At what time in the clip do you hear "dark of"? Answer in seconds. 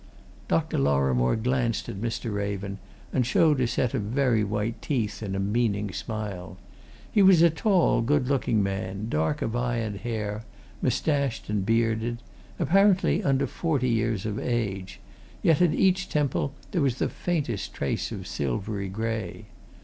9.09-9.55